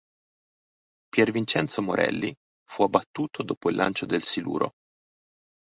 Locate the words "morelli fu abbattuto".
1.83-3.43